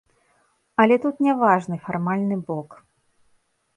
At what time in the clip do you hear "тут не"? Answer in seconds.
1.03-1.33